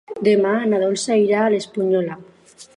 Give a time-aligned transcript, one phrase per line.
[0.27, 2.19] Demà na Dolça irà a l'Espunyola.